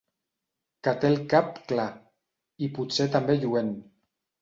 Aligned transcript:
Que 0.87 0.93
té 1.03 1.11
el 1.13 1.19
cap 1.35 1.53
clar, 1.73 1.87
i 2.65 2.73
potser 2.81 3.11
també 3.19 3.41
lluent. 3.47 3.75